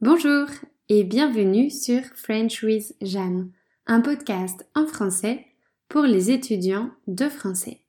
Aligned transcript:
Bonjour 0.00 0.46
et 0.88 1.02
bienvenue 1.02 1.70
sur 1.70 2.00
French 2.14 2.62
with 2.62 2.94
Jeanne, 3.02 3.50
un 3.86 4.00
podcast 4.00 4.64
en 4.76 4.86
français 4.86 5.44
pour 5.88 6.02
les 6.02 6.30
étudiants 6.30 6.92
de 7.08 7.28
français. 7.28 7.80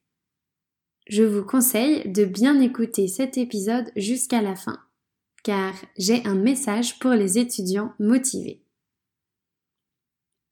Je 1.06 1.22
vous 1.22 1.44
conseille 1.44 2.10
de 2.10 2.24
bien 2.24 2.58
écouter 2.58 3.06
cet 3.06 3.38
épisode 3.38 3.92
jusqu'à 3.94 4.42
la 4.42 4.56
fin, 4.56 4.80
car 5.44 5.72
j'ai 5.98 6.26
un 6.26 6.34
message 6.34 6.98
pour 6.98 7.12
les 7.12 7.38
étudiants 7.38 7.94
motivés. 8.00 8.64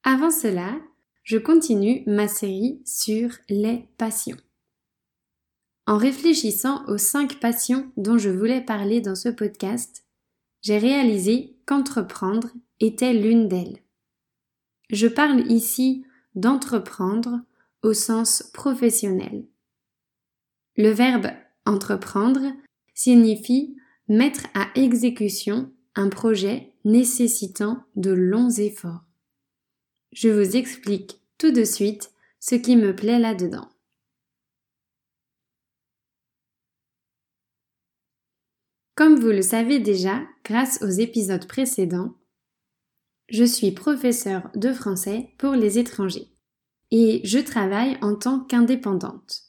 Avant 0.04 0.30
cela, 0.30 0.78
je 1.24 1.38
continue 1.38 2.04
ma 2.06 2.28
série 2.28 2.80
sur 2.84 3.30
les 3.48 3.88
passions. 3.98 4.38
En 5.88 5.96
réfléchissant 5.96 6.86
aux 6.86 6.98
cinq 6.98 7.40
passions 7.40 7.90
dont 7.96 8.16
je 8.16 8.30
voulais 8.30 8.60
parler 8.60 9.00
dans 9.00 9.16
ce 9.16 9.28
podcast, 9.28 10.04
j'ai 10.62 10.78
réalisé 10.78 11.56
qu'entreprendre 11.66 12.48
était 12.80 13.12
l'une 13.12 13.48
d'elles. 13.48 13.78
Je 14.90 15.06
parle 15.06 15.50
ici 15.50 16.04
d'entreprendre 16.34 17.40
au 17.82 17.92
sens 17.92 18.42
professionnel. 18.52 19.46
Le 20.76 20.90
verbe 20.90 21.28
entreprendre 21.66 22.52
signifie 22.94 23.76
mettre 24.08 24.46
à 24.54 24.68
exécution 24.74 25.70
un 25.94 26.08
projet 26.08 26.72
nécessitant 26.84 27.84
de 27.96 28.10
longs 28.10 28.50
efforts. 28.50 29.04
Je 30.12 30.28
vous 30.28 30.56
explique 30.56 31.20
tout 31.36 31.50
de 31.50 31.64
suite 31.64 32.12
ce 32.40 32.54
qui 32.54 32.76
me 32.76 32.94
plaît 32.94 33.18
là-dedans. 33.18 33.68
Comme 38.98 39.14
vous 39.14 39.28
le 39.28 39.42
savez 39.42 39.78
déjà, 39.78 40.22
grâce 40.44 40.82
aux 40.82 40.88
épisodes 40.88 41.46
précédents, 41.46 42.16
je 43.28 43.44
suis 43.44 43.70
professeur 43.70 44.50
de 44.56 44.72
français 44.72 45.30
pour 45.38 45.52
les 45.52 45.78
étrangers 45.78 46.26
et 46.90 47.20
je 47.22 47.38
travaille 47.38 47.96
en 48.02 48.16
tant 48.16 48.40
qu'indépendante. 48.40 49.42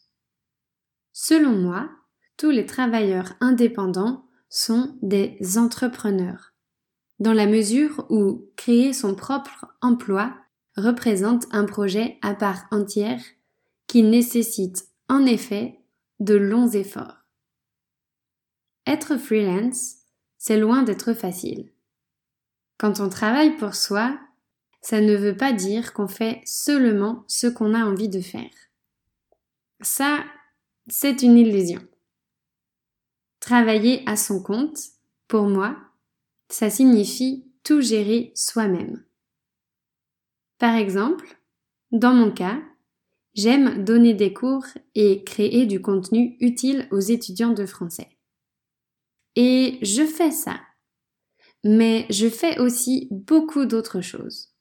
Selon 1.14 1.54
moi, 1.54 1.90
tous 2.38 2.52
les 2.52 2.68
travailleurs 2.68 3.34
indépendants 3.42 4.24
sont 4.50 4.96
des 5.02 5.40
entrepreneurs, 5.58 6.54
dans 7.18 7.34
la 7.34 7.48
mesure 7.48 8.06
où 8.12 8.52
créer 8.56 8.94
son 8.94 9.16
propre 9.16 9.66
emploi 9.82 10.32
représente 10.78 11.48
un 11.50 11.66
projet 11.66 12.20
à 12.22 12.36
part 12.36 12.68
entière 12.70 13.24
qui 13.88 14.04
nécessite 14.04 14.90
en 15.08 15.26
effet 15.26 15.80
de 16.20 16.36
longs 16.36 16.70
efforts. 16.70 17.19
Être 19.00 19.16
freelance, 19.16 19.96
c'est 20.38 20.60
loin 20.60 20.84
d'être 20.84 21.14
facile. 21.14 21.72
Quand 22.78 23.00
on 23.00 23.08
travaille 23.08 23.56
pour 23.56 23.74
soi, 23.74 24.20
ça 24.82 25.00
ne 25.00 25.16
veut 25.16 25.38
pas 25.38 25.54
dire 25.54 25.94
qu'on 25.94 26.10
fait 26.10 26.42
seulement 26.44 27.24
ce 27.26 27.48
qu'on 27.48 27.74
a 27.74 27.86
envie 27.86 28.10
de 28.10 28.20
faire. 28.20 28.52
Ça, 29.80 30.26
c'est 30.90 31.22
une 31.22 31.38
illusion. 31.38 31.80
Travailler 33.40 34.04
à 34.06 34.18
son 34.18 34.44
compte, 34.44 34.78
pour 35.30 35.48
moi, 35.48 35.78
ça 36.50 36.70
signifie 36.70 37.50
tout 37.64 37.80
gérer 37.80 38.34
soi-même. 38.36 39.06
Par 40.58 40.76
exemple, 40.76 41.40
dans 41.94 42.14
mon 42.14 42.32
cas, 42.32 42.62
j'aime 43.34 43.86
donner 43.86 44.14
des 44.14 44.34
cours 44.34 44.66
et 44.94 45.24
créer 45.24 45.66
du 45.66 45.82
contenu 45.82 46.36
utile 46.42 46.90
aux 46.92 47.00
étudiants 47.00 47.54
de 47.54 47.66
français. 47.66 48.10
Et 49.36 49.80
je 49.82 50.06
fais 50.06 50.32
ça. 50.32 50.60
Mais 51.64 52.06
je 52.10 52.30
fais 52.30 52.60
aussi 52.60 53.08
beaucoup 53.12 53.66
d'autres 53.66 54.02
choses. 54.02 54.54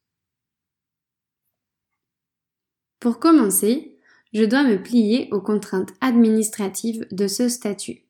Pour 3.00 3.20
commencer, 3.20 3.98
je 4.32 4.44
dois 4.44 4.64
me 4.64 4.82
plier 4.82 5.28
aux 5.32 5.40
contraintes 5.40 5.92
administratives 6.00 7.06
de 7.12 7.28
ce 7.28 7.48
statut. 7.48 8.04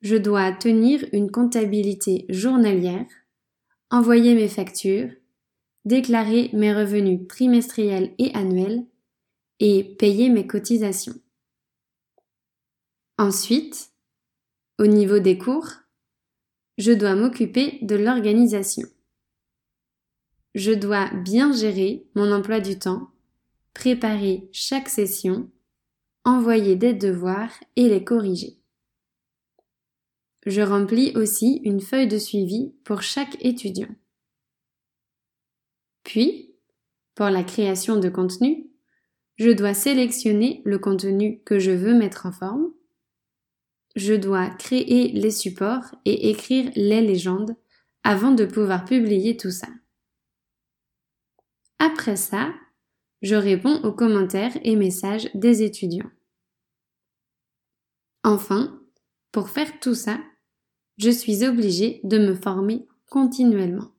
Je 0.00 0.16
dois 0.16 0.52
tenir 0.52 1.04
une 1.12 1.30
comptabilité 1.30 2.24
journalière, 2.28 3.06
envoyer 3.90 4.34
mes 4.34 4.48
factures, 4.48 5.10
déclarer 5.84 6.50
mes 6.52 6.72
revenus 6.72 7.26
trimestriels 7.28 8.14
et 8.18 8.32
annuels 8.34 8.86
et 9.58 9.96
payer 9.98 10.28
mes 10.28 10.46
cotisations. 10.46 11.20
Ensuite, 13.18 13.90
au 14.78 14.86
niveau 14.86 15.18
des 15.18 15.38
cours, 15.38 15.68
je 16.78 16.92
dois 16.92 17.16
m'occuper 17.16 17.78
de 17.82 17.96
l'organisation. 17.96 18.86
Je 20.54 20.72
dois 20.72 21.10
bien 21.24 21.52
gérer 21.52 22.06
mon 22.14 22.32
emploi 22.32 22.60
du 22.60 22.78
temps, 22.78 23.10
préparer 23.74 24.48
chaque 24.52 24.88
session, 24.88 25.50
envoyer 26.24 26.76
des 26.76 26.94
devoirs 26.94 27.52
et 27.76 27.88
les 27.88 28.04
corriger. 28.04 28.58
Je 30.46 30.62
remplis 30.62 31.12
aussi 31.16 31.60
une 31.64 31.80
feuille 31.80 32.08
de 32.08 32.18
suivi 32.18 32.72
pour 32.84 33.02
chaque 33.02 33.36
étudiant. 33.44 33.94
Puis, 36.04 36.54
pour 37.14 37.26
la 37.26 37.42
création 37.42 37.98
de 37.98 38.08
contenu, 38.08 38.70
je 39.36 39.50
dois 39.50 39.74
sélectionner 39.74 40.62
le 40.64 40.78
contenu 40.78 41.42
que 41.44 41.58
je 41.58 41.70
veux 41.70 41.94
mettre 41.94 42.26
en 42.26 42.32
forme, 42.32 42.72
je 43.96 44.14
dois 44.14 44.48
créer 44.50 45.12
les 45.12 45.30
supports 45.30 45.94
et 46.04 46.30
écrire 46.30 46.70
les 46.76 47.00
légendes 47.00 47.56
avant 48.04 48.32
de 48.32 48.44
pouvoir 48.44 48.84
publier 48.84 49.36
tout 49.36 49.50
ça. 49.50 49.68
Après 51.78 52.16
ça, 52.16 52.52
je 53.22 53.34
réponds 53.34 53.82
aux 53.82 53.92
commentaires 53.92 54.56
et 54.62 54.76
messages 54.76 55.28
des 55.34 55.62
étudiants. 55.62 56.10
Enfin, 58.24 58.80
pour 59.32 59.50
faire 59.50 59.80
tout 59.80 59.94
ça, 59.94 60.18
je 60.96 61.10
suis 61.10 61.44
obligée 61.44 62.00
de 62.04 62.18
me 62.18 62.34
former 62.34 62.86
continuellement. 63.08 63.92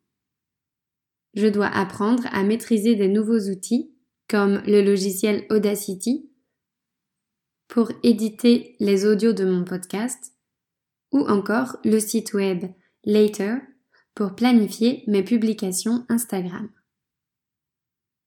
Je 1.33 1.47
dois 1.47 1.67
apprendre 1.67 2.23
à 2.31 2.43
maîtriser 2.43 2.95
des 2.95 3.07
nouveaux 3.07 3.49
outils 3.49 3.93
comme 4.27 4.61
le 4.65 4.81
logiciel 4.81 5.45
Audacity 5.49 6.28
pour 7.69 7.91
éditer 8.03 8.75
les 8.79 9.05
audios 9.05 9.31
de 9.31 9.45
mon 9.45 9.63
podcast 9.63 10.33
ou 11.11 11.19
encore 11.19 11.77
le 11.85 11.99
site 11.99 12.33
web 12.33 12.65
Later 13.05 13.59
pour 14.15 14.35
planifier 14.35 15.03
mes 15.07 15.23
publications 15.23 16.05
Instagram. 16.09 16.69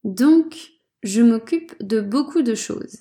Donc, 0.04 0.72
je 1.02 1.20
m'occupe 1.20 1.74
de 1.82 2.00
beaucoup 2.00 2.42
de 2.42 2.54
choses. 2.54 3.00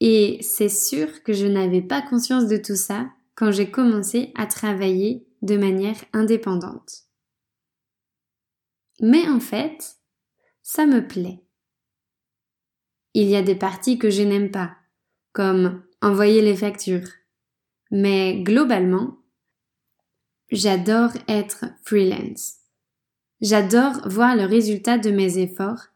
Et 0.00 0.38
c'est 0.42 0.68
sûr 0.68 1.22
que 1.22 1.32
je 1.32 1.46
n'avais 1.46 1.80
pas 1.80 2.02
conscience 2.02 2.48
de 2.48 2.58
tout 2.58 2.76
ça 2.76 3.08
quand 3.34 3.50
j'ai 3.50 3.70
commencé 3.70 4.32
à 4.34 4.46
travailler 4.46 5.26
de 5.42 5.56
manière 5.56 6.04
indépendante. 6.12 7.04
Mais 9.00 9.28
en 9.28 9.40
fait, 9.40 9.96
ça 10.62 10.86
me 10.86 11.06
plaît. 11.06 11.42
Il 13.14 13.28
y 13.28 13.36
a 13.36 13.42
des 13.42 13.56
parties 13.56 13.98
que 13.98 14.10
je 14.10 14.22
n'aime 14.22 14.50
pas, 14.50 14.76
comme 15.36 15.82
envoyer 16.00 16.40
les 16.40 16.56
factures. 16.56 17.10
Mais 17.90 18.42
globalement, 18.42 19.18
j'adore 20.50 21.10
être 21.28 21.66
freelance. 21.84 22.54
J'adore 23.42 24.08
voir 24.08 24.34
le 24.34 24.46
résultat 24.46 24.96
de 24.96 25.10
mes 25.10 25.36
efforts 25.36 25.88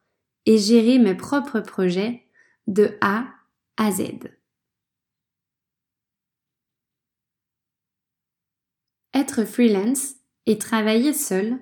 et 0.44 0.58
gérer 0.58 0.98
mes 0.98 1.14
propres 1.14 1.60
projets 1.60 2.26
de 2.66 2.98
A 3.00 3.28
à 3.78 3.90
Z. 3.90 4.28
Être 9.14 9.46
freelance 9.46 10.16
et 10.44 10.58
travailler 10.58 11.14
seul 11.14 11.58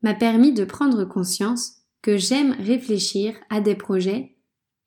m'a 0.00 0.14
permis 0.14 0.54
de 0.54 0.64
prendre 0.64 1.04
conscience 1.04 1.82
que 2.00 2.16
j'aime 2.16 2.52
réfléchir 2.52 3.36
à 3.50 3.60
des 3.60 3.74
projets 3.74 4.38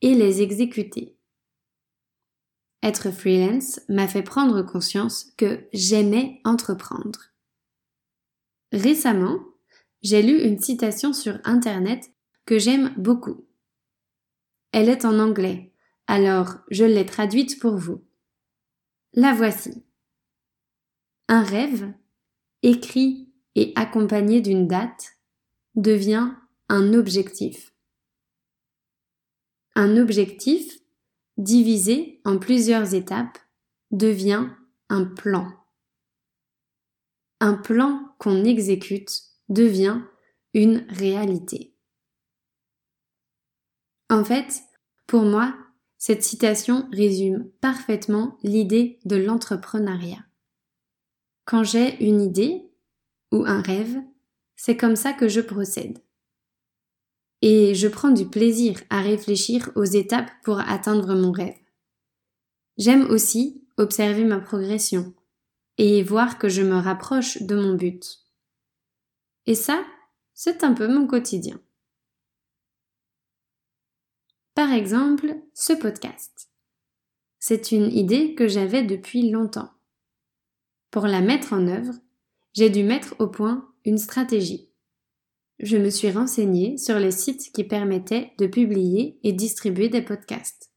et 0.01 0.15
les 0.15 0.41
exécuter. 0.41 1.20
Être 2.83 3.12
freelance 3.12 3.80
m'a 3.89 4.07
fait 4.07 4.24
prendre 4.24 4.63
conscience 4.63 5.31
que 5.38 5.68
j'aimais 5.72 6.42
entreprendre. 6.44 7.31
Récemment, 8.72 9.39
j'ai 10.01 10.24
lu 10.24 10.42
une 10.42 10.60
citation 10.60 11.13
sur 11.13 11.39
Internet 11.44 12.12
que 12.45 12.57
j'aime 12.57 12.94
beaucoup. 12.98 13.45
Elle 14.72 14.89
est 14.89 15.06
en 15.06 15.19
anglais, 15.19 15.74
alors 16.07 16.56
je 16.72 16.86
l'ai 16.86 17.06
traduite 17.06 17.60
pour 17.60 17.78
vous. 17.78 18.04
La 19.13 19.33
voici. 19.33 19.83
Un 21.28 21.44
rêve, 21.44 21.94
écrit 22.63 23.30
et 23.56 23.74
accompagné 23.75 24.42
d'une 24.42 24.68
date, 24.68 25.18
devient 25.75 26.31
un 26.69 26.94
objectif. 26.94 27.74
Un 29.75 29.98
objectif 29.98 30.81
divisé 31.43 32.21
en 32.25 32.38
plusieurs 32.38 32.93
étapes, 32.93 33.38
devient 33.91 34.47
un 34.89 35.05
plan. 35.05 35.51
un 37.39 37.55
plan 37.55 38.13
qu'on 38.19 38.43
exécute 38.43 39.23
devient 39.49 40.01
une 40.53 40.85
réalité. 40.89 41.75
En 44.09 44.23
fait, 44.23 44.61
pour 45.07 45.23
moi, 45.23 45.55
cette 45.97 46.23
citation 46.23 46.88
résume 46.91 47.49
parfaitement 47.61 48.37
l'idée 48.44 48.99
de 49.05 49.15
l'entrepreneuriat. 49.15 50.25
Quand 51.45 51.63
j'ai 51.63 52.03
une 52.05 52.21
idée 52.21 52.69
ou 53.31 53.44
un 53.45 53.61
rêve, 53.61 53.97
c'est 54.55 54.77
comme 54.77 54.95
ça 54.95 55.13
que 55.13 55.27
je 55.27 55.41
procède. 55.41 55.97
Et 57.41 57.73
je 57.73 57.88
prends 57.88 58.11
du 58.11 58.25
plaisir 58.25 58.79
à 58.89 59.01
réfléchir 59.01 59.71
aux 59.75 59.83
étapes 59.83 60.31
pour 60.43 60.59
atteindre 60.59 61.15
mon 61.15 61.31
rêve. 61.31 61.57
J'aime 62.77 63.09
aussi 63.09 63.63
observer 63.77 64.23
ma 64.23 64.39
progression 64.39 65.13
et 65.77 66.03
voir 66.03 66.38
que 66.38 66.49
je 66.49 66.61
me 66.61 66.75
rapproche 66.75 67.41
de 67.41 67.55
mon 67.55 67.73
but. 67.73 68.19
Et 69.47 69.55
ça, 69.55 69.83
c'est 70.33 70.63
un 70.63 70.73
peu 70.73 70.88
mon 70.88 71.07
quotidien. 71.07 71.59
Par 74.53 74.71
exemple, 74.71 75.35
ce 75.53 75.73
podcast. 75.73 76.49
C'est 77.39 77.71
une 77.71 77.91
idée 77.91 78.35
que 78.35 78.47
j'avais 78.47 78.83
depuis 78.83 79.31
longtemps. 79.31 79.71
Pour 80.91 81.07
la 81.07 81.21
mettre 81.21 81.53
en 81.53 81.67
œuvre, 81.67 81.94
j'ai 82.53 82.69
dû 82.69 82.83
mettre 82.83 83.15
au 83.19 83.27
point 83.27 83.71
une 83.85 83.97
stratégie. 83.97 84.70
Je 85.61 85.77
me 85.77 85.91
suis 85.91 86.09
renseignée 86.09 86.79
sur 86.79 86.97
les 86.97 87.11
sites 87.11 87.51
qui 87.53 87.63
permettaient 87.63 88.31
de 88.39 88.47
publier 88.47 89.19
et 89.23 89.31
distribuer 89.31 89.89
des 89.89 90.01
podcasts. 90.01 90.71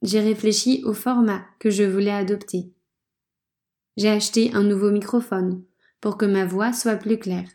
J'ai 0.00 0.20
réfléchi 0.20 0.82
au 0.86 0.94
format 0.94 1.44
que 1.58 1.68
je 1.68 1.82
voulais 1.82 2.10
adopter. 2.10 2.72
J'ai 3.98 4.08
acheté 4.08 4.52
un 4.54 4.62
nouveau 4.62 4.90
microphone 4.90 5.62
pour 6.00 6.16
que 6.16 6.24
ma 6.24 6.46
voix 6.46 6.72
soit 6.72 6.96
plus 6.96 7.18
claire. 7.18 7.48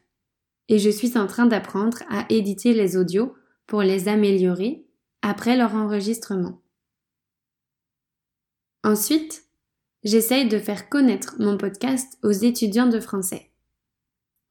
Et 0.69 0.77
je 0.77 0.89
suis 0.89 1.17
en 1.17 1.25
train 1.25 1.47
d'apprendre 1.47 2.03
à 2.09 2.25
éditer 2.29 2.73
les 2.73 2.95
audios 2.95 3.33
pour 3.65 3.81
les 3.81 4.07
améliorer 4.07 4.85
après 5.23 5.57
leur 5.57 5.73
enregistrement. 5.73 6.61
Ensuite, 8.83 9.45
j'essaye 10.03 10.47
de 10.47 10.59
faire 10.59 10.89
connaître 10.89 11.37
mon 11.39 11.57
podcast 11.57 12.19
aux 12.21 12.31
étudiants 12.31 12.89
de 12.89 12.99
français. 12.99 13.52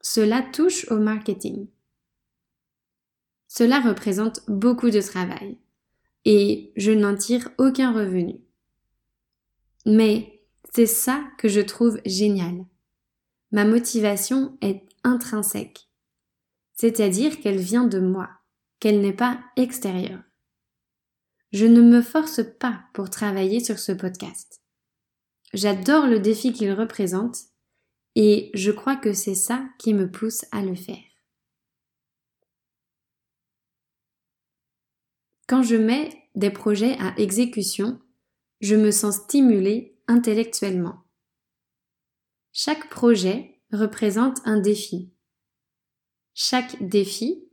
Cela 0.03 0.43
touche 0.43 0.91
au 0.91 0.99
marketing. 0.99 1.69
Cela 3.47 3.81
représente 3.81 4.41
beaucoup 4.49 4.91
de 4.91 5.01
travail 5.01 5.59
et 6.25 6.73
je 6.77 6.91
n'en 6.91 7.17
tire 7.17 7.51
aucun 7.59 7.93
revenu. 7.93 8.41
Mais 9.87 10.43
c'est 10.75 10.87
ça 10.87 11.25
que 11.39 11.49
je 11.49 11.61
trouve 11.61 12.01
génial. 12.05 12.65
Ma 13.53 13.65
motivation 13.65 14.57
est 14.61 14.83
intrinsèque, 15.05 15.89
c'est-à-dire 16.75 17.41
qu'elle 17.41 17.59
vient 17.59 17.87
de 17.87 18.01
moi, 18.01 18.31
qu'elle 18.81 19.01
n'est 19.01 19.13
pas 19.13 19.41
extérieure. 19.57 20.23
Je 21.53 21.67
ne 21.67 21.83
me 21.83 22.01
force 22.01 22.41
pas 22.59 22.85
pour 22.95 23.11
travailler 23.11 23.61
sur 23.61 23.79
ce 23.79 23.93
podcast. 23.93 24.63
J'adore 25.53 26.07
le 26.07 26.19
défi 26.19 26.53
qu'il 26.53 26.73
représente 26.73 27.52
et 28.15 28.51
je 28.55 28.71
crois 28.71 28.97
que 28.97 29.13
c'est 29.13 29.35
ça 29.35 29.69
qui 29.79 29.95
me 29.95 30.11
pousse 30.11 30.45
à 30.53 30.63
le 30.63 30.75
faire. 30.75 31.03
Quand 35.47 35.63
je 35.63 35.77
mets 35.77 36.11
des 36.35 36.51
projets 36.51 36.97
à 36.99 37.15
exécution, 37.19 38.01
je 38.61 38.75
me 38.77 38.91
sens 38.91 39.17
stimulée 39.17 39.99
intellectuellement. 40.09 41.03
Chaque 42.53 42.89
projet 42.91 43.61
représente 43.73 44.39
un 44.45 44.61
défi. 44.61 45.13
Chaque 46.35 46.83
défi 46.83 47.49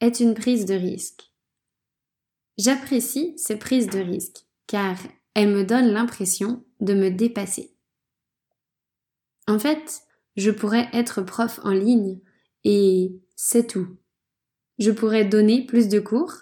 est 0.00 0.20
une 0.20 0.34
prise 0.34 0.64
de 0.64 0.74
risque. 0.74 1.32
J'apprécie 2.56 3.34
ces 3.36 3.58
prises 3.58 3.88
de 3.88 3.98
risque 3.98 4.46
car 4.66 4.96
elles 5.34 5.48
me 5.48 5.64
donnent 5.64 5.92
l'impression 5.92 6.64
de 6.80 6.94
me 6.94 7.10
dépasser. 7.10 7.73
En 9.46 9.58
fait, 9.58 10.02
je 10.36 10.50
pourrais 10.50 10.88
être 10.92 11.22
prof 11.22 11.60
en 11.62 11.70
ligne 11.70 12.20
et 12.64 13.20
c'est 13.36 13.66
tout. 13.66 13.96
Je 14.78 14.90
pourrais 14.90 15.24
donner 15.24 15.64
plus 15.64 15.88
de 15.88 16.00
cours 16.00 16.34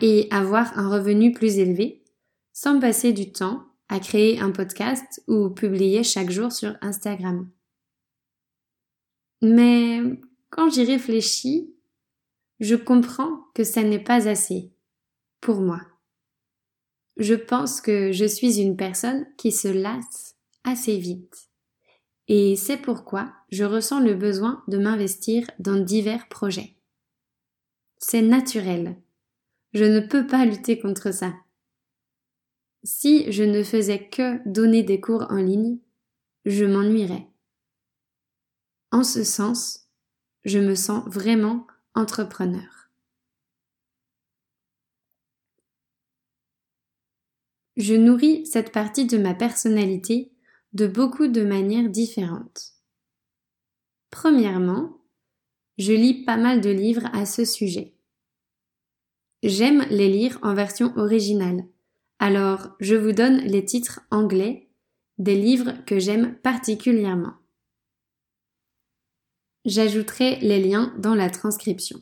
et 0.00 0.28
avoir 0.30 0.78
un 0.78 0.88
revenu 0.88 1.32
plus 1.32 1.58
élevé 1.58 2.04
sans 2.52 2.80
passer 2.80 3.12
du 3.12 3.30
temps 3.30 3.64
à 3.88 4.00
créer 4.00 4.40
un 4.40 4.50
podcast 4.50 5.22
ou 5.28 5.50
publier 5.50 6.02
chaque 6.02 6.30
jour 6.30 6.52
sur 6.52 6.76
Instagram. 6.80 7.48
Mais 9.40 10.00
quand 10.50 10.70
j'y 10.70 10.84
réfléchis, 10.84 11.74
je 12.60 12.74
comprends 12.74 13.44
que 13.54 13.64
ça 13.64 13.82
n'est 13.82 14.02
pas 14.02 14.28
assez 14.28 14.72
pour 15.40 15.60
moi. 15.60 15.80
Je 17.16 17.34
pense 17.34 17.80
que 17.80 18.12
je 18.12 18.24
suis 18.24 18.60
une 18.60 18.76
personne 18.76 19.26
qui 19.36 19.52
se 19.52 19.68
lasse 19.68 20.36
assez 20.64 20.98
vite. 20.98 21.47
Et 22.28 22.56
c'est 22.56 22.76
pourquoi 22.76 23.32
je 23.50 23.64
ressens 23.64 24.00
le 24.00 24.14
besoin 24.14 24.62
de 24.68 24.76
m'investir 24.76 25.46
dans 25.58 25.76
divers 25.76 26.28
projets. 26.28 26.76
C'est 27.98 28.22
naturel. 28.22 28.96
Je 29.72 29.84
ne 29.84 30.00
peux 30.00 30.26
pas 30.26 30.44
lutter 30.44 30.78
contre 30.78 31.12
ça. 31.12 31.34
Si 32.84 33.30
je 33.32 33.42
ne 33.42 33.62
faisais 33.62 34.08
que 34.08 34.46
donner 34.48 34.82
des 34.82 35.00
cours 35.00 35.26
en 35.30 35.36
ligne, 35.36 35.78
je 36.44 36.64
m'ennuierais. 36.64 37.26
En 38.92 39.04
ce 39.04 39.24
sens, 39.24 39.88
je 40.44 40.58
me 40.58 40.74
sens 40.74 41.04
vraiment 41.08 41.66
entrepreneur. 41.94 42.90
Je 47.76 47.94
nourris 47.94 48.46
cette 48.46 48.72
partie 48.72 49.06
de 49.06 49.18
ma 49.18 49.34
personnalité 49.34 50.32
de 50.78 50.86
beaucoup 50.86 51.26
de 51.26 51.42
manières 51.42 51.88
différentes. 51.88 52.74
Premièrement, 54.10 54.96
je 55.76 55.92
lis 55.92 56.24
pas 56.24 56.36
mal 56.36 56.60
de 56.60 56.70
livres 56.70 57.10
à 57.12 57.26
ce 57.26 57.44
sujet. 57.44 57.96
J'aime 59.42 59.84
les 59.90 60.08
lire 60.08 60.38
en 60.42 60.54
version 60.54 60.96
originale, 60.96 61.64
alors 62.20 62.76
je 62.78 62.94
vous 62.94 63.10
donne 63.10 63.38
les 63.38 63.64
titres 63.64 64.02
anglais 64.12 64.70
des 65.18 65.34
livres 65.34 65.72
que 65.84 65.98
j'aime 65.98 66.36
particulièrement. 66.42 67.34
J'ajouterai 69.64 70.36
les 70.36 70.62
liens 70.62 70.94
dans 70.98 71.16
la 71.16 71.28
transcription. 71.28 72.00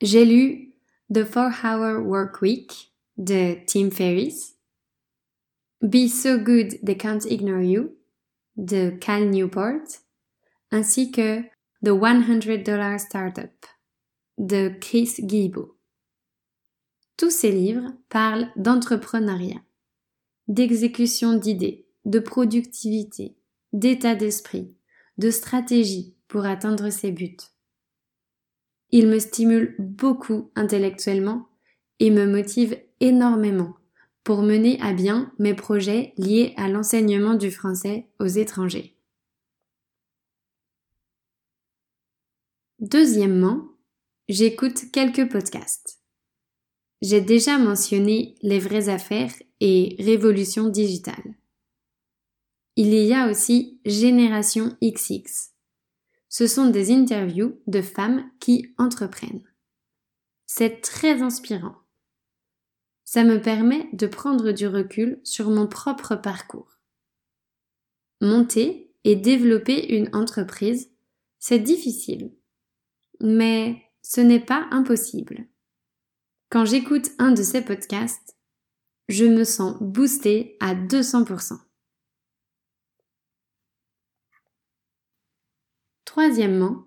J'ai 0.00 0.24
lu 0.24 0.76
The 1.12 1.24
Four 1.24 1.50
Hour 1.64 2.06
Work 2.06 2.40
Week 2.40 2.94
de 3.16 3.56
Tim 3.66 3.90
Ferriss, 3.90 4.59
Be 5.82 6.08
So 6.08 6.36
Good 6.36 6.84
They 6.84 6.94
Can't 6.94 7.24
Ignore 7.24 7.62
You 7.62 7.96
de 8.58 8.90
Cal 9.00 9.30
Newport, 9.30 10.02
ainsi 10.70 11.10
que 11.10 11.40
The 11.82 11.88
100 11.88 12.62
Dollar 12.64 13.00
Startup 13.00 13.50
de 14.36 14.74
Chris 14.78 15.14
Guillebeau. 15.20 15.78
Tous 17.16 17.30
ces 17.30 17.50
livres 17.50 17.94
parlent 18.10 18.50
d'entrepreneuriat, 18.56 19.62
d'exécution 20.48 21.32
d'idées, 21.32 21.86
de 22.04 22.18
productivité, 22.18 23.38
d'état 23.72 24.14
d'esprit, 24.14 24.74
de 25.16 25.30
stratégie 25.30 26.14
pour 26.28 26.44
atteindre 26.44 26.90
ses 26.90 27.10
buts. 27.10 27.38
Ils 28.90 29.08
me 29.08 29.18
stimulent 29.18 29.76
beaucoup 29.78 30.50
intellectuellement 30.56 31.48
et 32.00 32.10
me 32.10 32.26
motivent 32.26 32.78
énormément 33.00 33.79
pour 34.24 34.42
mener 34.42 34.80
à 34.80 34.92
bien 34.92 35.32
mes 35.38 35.54
projets 35.54 36.12
liés 36.16 36.52
à 36.56 36.68
l'enseignement 36.68 37.34
du 37.34 37.50
français 37.50 38.08
aux 38.18 38.26
étrangers. 38.26 38.96
Deuxièmement, 42.78 43.68
j'écoute 44.28 44.90
quelques 44.92 45.30
podcasts. 45.30 46.00
J'ai 47.02 47.20
déjà 47.20 47.58
mentionné 47.58 48.34
Les 48.42 48.58
vraies 48.58 48.88
affaires 48.88 49.34
et 49.60 49.96
Révolution 49.98 50.68
digitale. 50.68 51.34
Il 52.76 52.94
y 52.94 53.12
a 53.12 53.28
aussi 53.30 53.80
Génération 53.84 54.76
XX. 54.82 55.50
Ce 56.28 56.46
sont 56.46 56.70
des 56.70 56.90
interviews 56.92 57.60
de 57.66 57.82
femmes 57.82 58.30
qui 58.38 58.72
entreprennent. 58.78 59.44
C'est 60.46 60.80
très 60.80 61.20
inspirant 61.22 61.74
ça 63.10 63.24
me 63.24 63.42
permet 63.42 63.88
de 63.92 64.06
prendre 64.06 64.52
du 64.52 64.68
recul 64.68 65.20
sur 65.24 65.50
mon 65.50 65.66
propre 65.66 66.14
parcours. 66.14 66.78
Monter 68.20 68.94
et 69.02 69.16
développer 69.16 69.96
une 69.96 70.14
entreprise, 70.14 70.92
c'est 71.40 71.58
difficile. 71.58 72.32
Mais 73.20 73.82
ce 74.02 74.20
n'est 74.20 74.38
pas 74.38 74.68
impossible. 74.70 75.48
Quand 76.50 76.64
j'écoute 76.64 77.10
un 77.18 77.32
de 77.32 77.42
ces 77.42 77.62
podcasts, 77.62 78.36
je 79.08 79.24
me 79.24 79.42
sens 79.42 79.76
boostée 79.80 80.56
à 80.60 80.76
200%. 80.76 81.58
Troisièmement, 86.04 86.84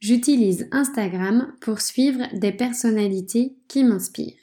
j'utilise 0.00 0.68
Instagram 0.70 1.56
pour 1.62 1.80
suivre 1.80 2.26
des 2.34 2.52
personnalités 2.52 3.56
qui 3.68 3.84
m'inspirent. 3.84 4.41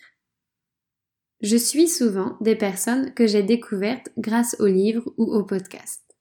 Je 1.42 1.56
suis 1.56 1.88
souvent 1.88 2.38
des 2.42 2.56
personnes 2.56 3.14
que 3.14 3.26
j'ai 3.26 3.44
découvertes 3.44 4.10
grâce 4.18 4.58
aux 4.60 4.68
livres 4.68 5.14
ou 5.18 5.24
aux 5.24 5.44
podcasts. 5.44 6.16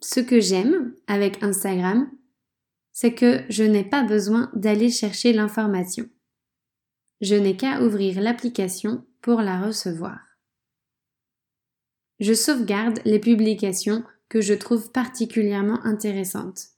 Ce 0.00 0.20
que 0.20 0.40
j'aime 0.40 0.94
avec 1.06 1.42
Instagram, 1.42 2.10
c'est 2.92 3.14
que 3.14 3.42
je 3.48 3.64
n'ai 3.64 3.84
pas 3.84 4.02
besoin 4.02 4.50
d'aller 4.54 4.90
chercher 4.90 5.32
l'information. 5.32 6.08
Je 7.20 7.34
n'ai 7.34 7.56
qu'à 7.56 7.82
ouvrir 7.82 8.20
l'application 8.20 9.06
pour 9.20 9.42
la 9.42 9.60
recevoir. 9.60 10.18
Je 12.18 12.34
sauvegarde 12.34 13.00
les 13.04 13.18
publications 13.18 14.04
que 14.28 14.40
je 14.40 14.54
trouve 14.54 14.90
particulièrement 14.90 15.84
intéressantes. 15.84 16.68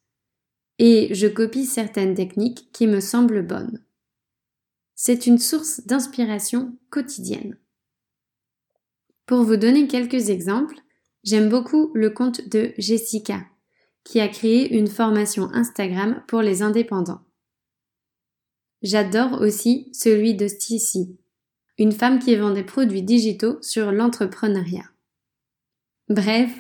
Et 0.79 1.15
je 1.15 1.29
copie 1.29 1.67
certaines 1.67 2.15
techniques 2.15 2.71
qui 2.73 2.87
me 2.87 3.01
semblent 3.01 3.47
bonnes. 3.47 3.85
C'est 4.95 5.27
une 5.27 5.39
source 5.39 5.85
d'inspiration 5.87 6.79
quotidienne. 6.91 7.59
Pour 9.27 9.43
vous 9.43 9.57
donner 9.57 9.89
quelques 9.89 10.31
exemples, 10.31 10.77
j'aime 11.25 11.49
beaucoup 11.49 11.91
le 11.95 12.11
compte 12.11 12.47
de 12.49 12.73
Jessica, 12.79 13.45
qui 14.05 14.21
a 14.21 14.29
créé 14.29 14.77
une 14.77 14.87
formation 14.87 15.51
Instagram 15.53 16.23
pour 16.29 16.43
les 16.43 16.63
indépendants. 16.63 17.23
J'adore 18.83 19.41
aussi 19.41 19.91
celui 19.95 20.35
de 20.35 20.47
Stissi, 20.47 21.19
une 21.79 21.93
femme 21.93 22.19
qui 22.19 22.37
vend 22.37 22.51
des 22.51 22.65
produits 22.65 23.03
digitaux 23.03 23.61
sur 23.63 23.93
l'entrepreneuriat. 23.93 24.91
Bref, 26.09 26.51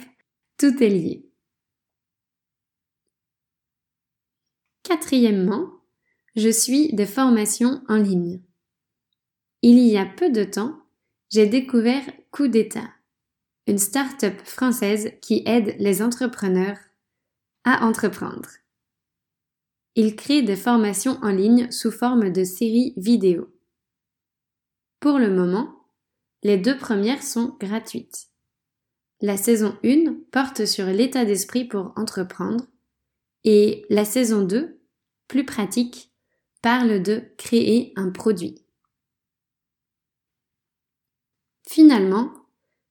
tout 0.57 0.83
est 0.83 0.89
lié. 0.89 1.29
Quatrièmement, 4.83 5.74
je 6.37 6.49
suis 6.49 6.93
des 6.93 7.07
formations 7.07 7.83
en 7.89 7.97
ligne. 7.97 8.41
Il 9.63 9.79
y 9.79 9.97
a 9.97 10.05
peu 10.05 10.31
de 10.31 10.45
temps, 10.45 10.81
j'ai 11.31 11.47
découvert 11.47 12.05
Coup 12.31 12.49
d'État, 12.49 12.91
une 13.67 13.79
start-up 13.79 14.41
française 14.45 15.13
qui 15.23 15.45
aide 15.47 15.77
les 15.79 16.03
entrepreneurs 16.03 16.79
à 17.63 17.87
entreprendre. 17.87 18.49
Il 19.95 20.17
crée 20.17 20.43
des 20.43 20.57
formations 20.57 21.19
en 21.23 21.31
ligne 21.31 21.71
sous 21.71 21.93
forme 21.93 22.31
de 22.31 22.43
séries 22.43 22.95
vidéo. 22.97 23.49
Pour 24.99 25.19
le 25.19 25.31
moment, 25.31 25.87
les 26.43 26.59
deux 26.59 26.77
premières 26.77 27.23
sont 27.23 27.57
gratuites. 27.61 28.27
La 29.21 29.37
saison 29.37 29.79
1 29.85 30.17
porte 30.33 30.67
sur 30.67 30.87
l'état 30.87 31.25
d'esprit 31.25 31.65
pour 31.65 31.93
entreprendre 31.95 32.67
et 33.45 33.87
la 33.89 34.05
saison 34.05 34.43
2, 34.43 34.81
plus 35.29 35.45
pratique, 35.47 36.14
parle 36.65 37.03
de 37.03 37.23
créer 37.37 37.93
un 37.95 38.09
produit. 38.09 38.65
Finalement, 41.69 42.33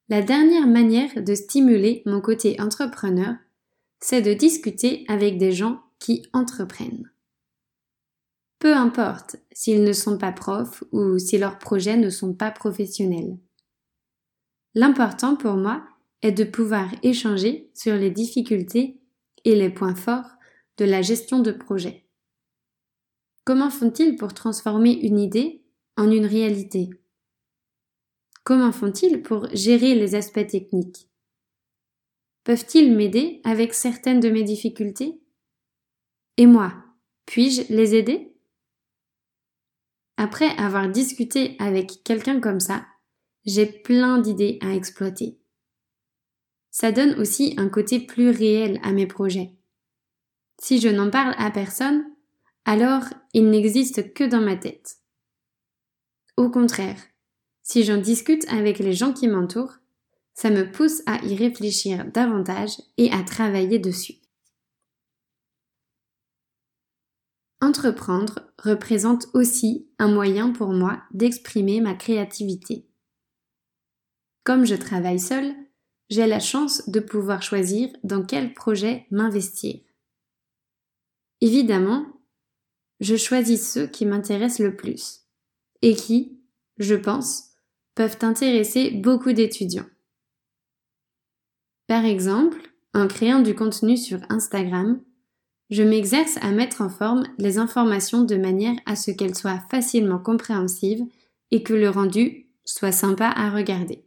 la 0.10 0.22
dernière 0.22 0.68
manière 0.68 1.24
de 1.24 1.34
stimuler 1.34 2.04
mon 2.06 2.22
côté 2.22 2.62
entrepreneur, 2.62 3.34
c'est 4.00 4.22
de 4.22 4.36
discuter 4.36 5.06
avec 5.08 5.40
des 5.40 5.52
gens 5.52 5.82
qui 5.98 6.24
entreprennent. 6.34 7.10
Peu 8.60 8.76
importe 8.76 9.38
s'ils 9.52 9.84
ne 9.84 9.94
sont 9.94 10.20
pas 10.20 10.32
profs 10.32 10.84
ou 10.92 11.18
si 11.18 11.40
leurs 11.40 11.58
projets 11.58 11.98
ne 11.98 12.12
sont 12.12 12.36
pas 12.36 12.52
professionnels. 12.52 13.40
L'important 14.76 15.36
pour 15.36 15.56
moi 15.56 15.84
est 16.22 16.32
de 16.32 16.44
pouvoir 16.44 16.92
échanger 17.02 17.72
sur 17.74 17.96
les 17.96 18.12
difficultés 18.12 19.02
et 19.46 19.56
les 19.56 19.72
points 19.72 19.96
forts 19.96 20.30
de 20.78 20.86
la 20.86 21.02
gestion 21.02 21.40
de 21.40 21.52
projet. 21.52 22.03
Comment 23.46 23.70
font-ils 23.70 24.16
pour 24.16 24.34
transformer 24.34 24.94
une 24.94 25.20
idée 25.20 25.66
en 25.98 26.10
une 26.10 26.26
réalité? 26.26 26.90
Comment 28.46 28.72
font-ils 28.72 29.22
pour 29.22 29.48
gérer 29.54 29.96
les 29.96 30.16
aspects 30.16 30.48
techniques? 30.48 31.10
Peuvent-ils 32.46 32.96
m'aider 32.96 33.42
avec 33.44 33.74
certaines 33.74 34.22
de 34.22 34.30
mes 34.30 34.44
difficultés? 34.44 35.20
Et 36.38 36.46
moi, 36.46 36.74
puis-je 37.26 37.74
les 37.74 37.96
aider? 37.96 38.34
Après 40.16 40.50
avoir 40.58 40.90
discuté 40.90 41.56
avec 41.60 42.04
quelqu'un 42.04 42.40
comme 42.40 42.60
ça, 42.60 42.86
j'ai 43.46 43.66
plein 43.66 44.20
d'idées 44.20 44.58
à 44.62 44.74
exploiter. 44.74 45.38
Ça 46.72 46.92
donne 46.92 47.20
aussi 47.20 47.56
un 47.58 47.68
côté 47.68 48.00
plus 48.00 48.30
réel 48.30 48.80
à 48.84 48.94
mes 48.94 49.08
projets. 49.08 49.54
Si 50.62 50.80
je 50.80 50.90
n'en 50.90 51.10
parle 51.10 51.36
à 51.38 51.52
personne, 51.52 52.06
alors 52.66 53.06
ils 53.34 53.50
n'existent 53.50 54.04
que 54.16 54.24
dans 54.24 54.42
ma 54.42 54.56
tête. 54.56 54.98
Au 56.38 56.50
contraire, 56.50 57.02
si 57.62 57.84
j'en 57.84 57.98
discute 57.98 58.46
avec 58.50 58.80
les 58.80 58.94
gens 58.94 59.14
qui 59.14 59.28
m'entourent, 59.28 59.78
ça 60.34 60.50
me 60.50 60.72
pousse 60.72 61.02
à 61.06 61.24
y 61.24 61.36
réfléchir 61.36 62.06
davantage 62.12 62.82
et 62.98 63.12
à 63.12 63.24
travailler 63.24 63.80
dessus. 63.80 64.16
Entreprendre 67.62 68.52
représente 68.58 69.28
aussi 69.34 69.88
un 69.98 70.10
moyen 70.10 70.52
pour 70.52 70.74
moi 70.74 71.02
d'exprimer 71.14 71.80
ma 71.80 71.94
créativité. 71.94 72.90
Comme 74.44 74.66
je 74.66 74.76
travaille 74.76 75.20
seule, 75.20 75.54
j'ai 76.10 76.28
la 76.28 76.42
chance 76.42 76.90
de 76.90 77.00
pouvoir 77.00 77.42
choisir 77.42 77.90
dans 78.04 78.26
quel 78.26 78.54
projet 78.54 79.08
m'investir. 79.12 79.80
Évidemment, 81.40 82.06
je 83.00 83.16
choisis 83.16 83.72
ceux 83.72 83.88
qui 83.88 84.06
m'intéressent 84.06 84.66
le 84.66 84.76
plus 84.76 85.22
et 85.82 85.96
qui, 85.96 86.40
je 86.78 86.96
pense, 86.96 87.50
peuvent 87.96 88.18
intéresser 88.22 88.92
beaucoup 88.92 89.34
d'étudiants. 89.34 89.86
Par 91.88 92.06
exemple, 92.06 92.74
en 92.94 93.08
créant 93.08 93.40
du 93.40 93.56
contenu 93.56 93.98
sur 93.98 94.20
Instagram, 94.30 95.02
je 95.70 95.84
m'exerce 95.84 96.38
à 96.42 96.52
mettre 96.52 96.82
en 96.82 96.90
forme 96.90 97.24
les 97.38 97.58
informations 97.58 98.24
de 98.24 98.36
manière 98.36 98.76
à 98.86 98.96
ce 98.96 99.12
qu'elles 99.12 99.36
soient 99.36 99.64
facilement 99.72 100.20
compréhensives 100.20 101.04
et 101.52 101.64
que 101.64 101.74
le 101.74 101.90
rendu 101.90 102.48
soit 102.66 102.92
sympa 102.92 103.28
à 103.28 103.50
regarder. 103.50 104.06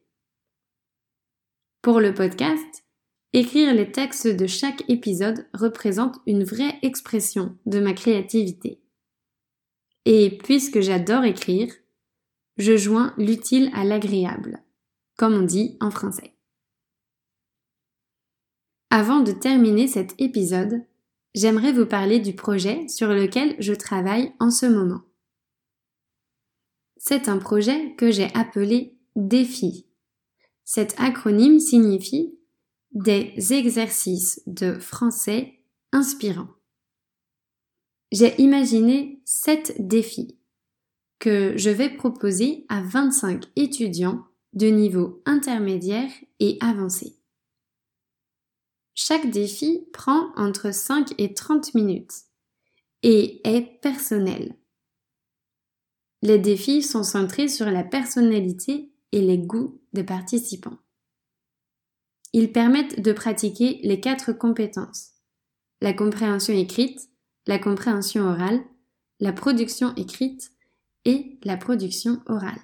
Pour 1.82 2.00
le 2.00 2.14
podcast, 2.14 2.85
écrire 3.36 3.74
les 3.74 3.92
textes 3.92 4.26
de 4.26 4.46
chaque 4.46 4.82
épisode 4.88 5.46
représente 5.52 6.16
une 6.26 6.42
vraie 6.42 6.78
expression 6.82 7.56
de 7.66 7.80
ma 7.80 7.92
créativité. 7.92 8.80
Et 10.06 10.38
puisque 10.42 10.80
j'adore 10.80 11.24
écrire, 11.24 11.72
je 12.56 12.76
joins 12.78 13.12
l'utile 13.18 13.70
à 13.74 13.84
l'agréable, 13.84 14.62
comme 15.18 15.34
on 15.34 15.42
dit 15.42 15.76
en 15.80 15.90
français. 15.90 16.32
Avant 18.88 19.20
de 19.20 19.32
terminer 19.32 19.86
cet 19.86 20.18
épisode, 20.18 20.82
j'aimerais 21.34 21.72
vous 21.72 21.86
parler 21.86 22.20
du 22.20 22.34
projet 22.34 22.88
sur 22.88 23.08
lequel 23.08 23.54
je 23.58 23.74
travaille 23.74 24.32
en 24.40 24.50
ce 24.50 24.64
moment. 24.64 25.02
C'est 26.96 27.28
un 27.28 27.36
projet 27.36 27.94
que 27.96 28.10
j'ai 28.10 28.32
appelé 28.34 28.96
Défi 29.14 29.86
cet 30.68 30.96
acronyme 30.98 31.60
signifie 31.60 32.35
des 32.96 33.52
exercices 33.52 34.42
de 34.46 34.78
français 34.78 35.60
inspirants. 35.92 36.48
J'ai 38.10 38.40
imaginé 38.40 39.20
sept 39.26 39.74
défis 39.78 40.38
que 41.18 41.58
je 41.58 41.68
vais 41.68 41.90
proposer 41.90 42.64
à 42.70 42.80
25 42.80 43.44
étudiants 43.56 44.24
de 44.54 44.68
niveau 44.68 45.22
intermédiaire 45.26 46.10
et 46.40 46.56
avancé. 46.62 47.18
Chaque 48.94 49.30
défi 49.30 49.86
prend 49.92 50.32
entre 50.36 50.72
5 50.72 51.12
et 51.18 51.34
30 51.34 51.74
minutes 51.74 52.22
et 53.02 53.46
est 53.46 53.78
personnel. 53.82 54.56
Les 56.22 56.38
défis 56.38 56.82
sont 56.82 57.02
centrés 57.02 57.48
sur 57.48 57.70
la 57.70 57.84
personnalité 57.84 58.90
et 59.12 59.20
les 59.20 59.36
goûts 59.36 59.82
des 59.92 60.04
participants. 60.04 60.78
Ils 62.38 62.52
permettent 62.52 63.00
de 63.00 63.14
pratiquer 63.14 63.80
les 63.82 63.98
quatre 63.98 64.30
compétences. 64.34 65.12
La 65.80 65.94
compréhension 65.94 66.52
écrite, 66.52 67.08
la 67.46 67.58
compréhension 67.58 68.24
orale, 68.24 68.62
la 69.20 69.32
production 69.32 69.94
écrite 69.94 70.52
et 71.06 71.38
la 71.44 71.56
production 71.56 72.20
orale. 72.26 72.60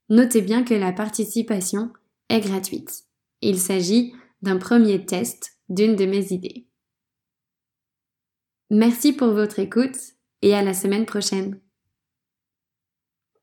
notez 0.08 0.40
bien 0.40 0.64
que 0.64 0.72
la 0.72 0.92
participation 0.92 1.92
est 2.30 2.40
gratuite. 2.40 3.05
Il 3.48 3.60
s'agit 3.60 4.12
d'un 4.42 4.56
premier 4.58 5.06
test 5.06 5.52
d'une 5.68 5.94
de 5.94 6.04
mes 6.04 6.32
idées. 6.32 6.66
Merci 8.70 9.12
pour 9.12 9.28
votre 9.28 9.60
écoute 9.60 9.96
et 10.42 10.52
à 10.52 10.62
la 10.62 10.74
semaine 10.74 11.06
prochaine. 11.06 11.60